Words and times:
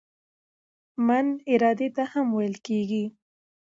"من" 1.07 1.25
ارادې 1.53 1.87
ته 1.95 2.03
هم 2.11 2.27
ویل 2.37 2.55
کیږي. 2.67 3.05